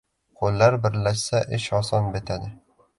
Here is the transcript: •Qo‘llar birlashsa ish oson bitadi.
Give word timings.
•Qo‘llar 0.39 0.77
birlashsa 0.87 1.43
ish 1.59 1.69
oson 1.83 2.13
bitadi. 2.19 2.55